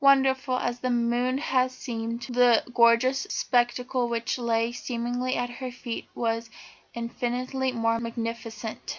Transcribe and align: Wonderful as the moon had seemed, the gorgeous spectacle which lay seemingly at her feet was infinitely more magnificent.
Wonderful 0.03 0.57
as 0.57 0.79
the 0.79 0.89
moon 0.89 1.37
had 1.37 1.69
seemed, 1.69 2.21
the 2.23 2.63
gorgeous 2.73 3.27
spectacle 3.29 4.09
which 4.09 4.39
lay 4.39 4.71
seemingly 4.71 5.35
at 5.35 5.51
her 5.51 5.71
feet 5.71 6.05
was 6.15 6.49
infinitely 6.95 7.71
more 7.71 7.99
magnificent. 7.99 8.81